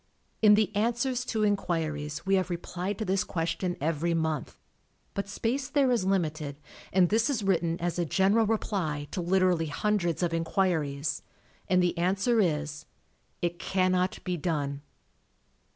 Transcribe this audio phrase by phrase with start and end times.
[0.41, 4.57] In the Answers to Inquiries we have replied to this question every month,
[5.13, 6.55] but space there is limited,
[6.91, 11.21] and this is written as a general reply to literally hundreds of inquiries,
[11.69, 12.85] and the answer is:
[13.43, 14.81] "It cannot be done."